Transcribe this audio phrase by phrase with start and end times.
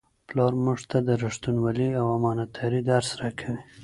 [0.27, 3.61] پلار موږ ته د رښتینولۍ او امانتدارۍ درس راکوي.